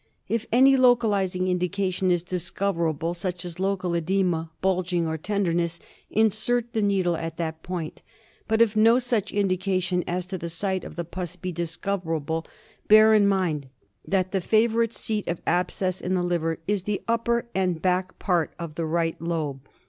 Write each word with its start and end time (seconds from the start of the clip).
If 0.27 0.47
any 0.51 0.75
localising 0.75 1.47
indication 1.47 2.09
is 2.09 2.23
discoverable, 2.23 3.13
such 3.13 3.45
as 3.45 3.59
local 3.59 3.91
oedema, 3.91 4.49
bulging, 4.59 5.05
or 5.07 5.15
tender 5.15 5.53
ness, 5.53 5.79
insert 6.09 6.73
the 6.73 6.81
needle 6.81 7.15
at 7.15 7.37
that 7.37 7.61
point; 7.61 8.01
but 8.47 8.63
if 8.63 8.75
no 8.75 8.97
such 8.97 9.31
indication 9.31 10.03
as 10.07 10.25
to 10.25 10.39
the 10.39 10.49
site 10.49 10.83
of 10.83 10.95
the 10.95 11.05
pus 11.05 11.35
be 11.35 11.51
discoverable, 11.51 12.47
bear 12.87 13.13
in 13.13 13.27
mind 13.27 13.67
that 14.03 14.31
the 14.31 14.41
favourite 14.41 14.91
seat 14.95 15.27
of 15.27 15.39
abscess 15.45 16.01
in 16.01 16.15
the 16.15 16.23
liver 16.23 16.57
is 16.67 16.81
the 16.85 17.03
upper 17.07 17.47
and 17.53 17.79
back 17.83 18.17
part 18.17 18.55
of 18.57 18.73
the 18.73 18.87
right 18.87 19.21
lobe. 19.21 19.61